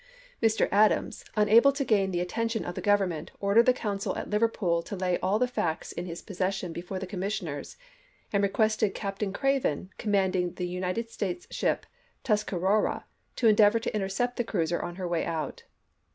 Mr. 0.41 0.67
Adams, 0.71 1.23
unable 1.35 1.71
to 1.71 1.85
gain 1.85 2.09
the 2.09 2.21
at 2.21 2.29
tention 2.29 2.65
of 2.65 2.73
the 2.73 2.81
Government, 2.81 3.29
ordered 3.39 3.67
the 3.67 3.71
consul 3.71 4.17
at 4.17 4.31
Liverpool 4.31 4.81
to 4.81 4.95
lay 4.95 5.19
all 5.19 5.37
the 5.37 5.47
facts 5.47 5.91
in 5.91 6.07
his 6.07 6.23
possession 6.23 6.73
T^efore 6.73 6.99
the 6.99 7.05
Commissioners, 7.05 7.77
and 8.33 8.41
requested 8.41 8.95
Captain 8.95 9.31
Craven, 9.31 9.91
commanding 9.99 10.55
the 10.55 10.67
United 10.67 11.11
States 11.11 11.45
ship 11.51 11.85
Tus 12.23 12.43
carora, 12.43 13.05
to 13.35 13.47
endeavor 13.47 13.77
to 13.77 13.93
intercept 13.93 14.37
the 14.37 14.43
cruiser 14.43 14.81
on 14.81 14.95
her 14.95 15.07
way 15.07 15.23
out. 15.23 15.65